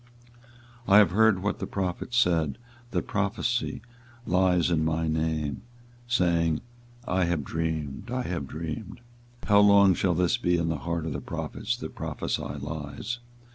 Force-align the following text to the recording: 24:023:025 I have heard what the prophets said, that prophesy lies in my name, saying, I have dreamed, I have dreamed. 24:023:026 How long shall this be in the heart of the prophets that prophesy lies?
24:023:025 0.87 0.93
I 0.93 0.97
have 0.97 1.11
heard 1.11 1.43
what 1.43 1.59
the 1.59 1.67
prophets 1.67 2.17
said, 2.17 2.57
that 2.89 3.05
prophesy 3.05 3.83
lies 4.25 4.71
in 4.71 4.83
my 4.83 5.07
name, 5.07 5.61
saying, 6.07 6.61
I 7.07 7.25
have 7.25 7.43
dreamed, 7.43 8.09
I 8.09 8.23
have 8.23 8.47
dreamed. 8.47 9.01
24:023:026 9.43 9.49
How 9.49 9.59
long 9.59 9.93
shall 9.93 10.13
this 10.15 10.37
be 10.37 10.57
in 10.57 10.69
the 10.69 10.77
heart 10.79 11.05
of 11.05 11.13
the 11.13 11.21
prophets 11.21 11.77
that 11.77 11.93
prophesy 11.93 12.41
lies? 12.41 13.19